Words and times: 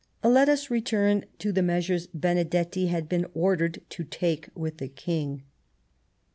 Let 0.23 0.49
us 0.49 0.71
return 0.71 1.25
to 1.37 1.51
the 1.51 1.61
measures 1.61 2.07
Benedetti 2.07 2.87
had 2.87 3.07
been 3.07 3.27
ordered 3.35 3.83
to 3.89 4.03
take 4.03 4.49
with 4.55 4.77
the 4.77 4.87
King. 4.87 5.43